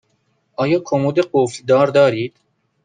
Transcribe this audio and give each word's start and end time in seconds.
آیا 0.63 0.79
کمد 0.89 1.17
قفل 1.33 1.59
دار 1.69 1.87
دارید؟ 1.97 2.33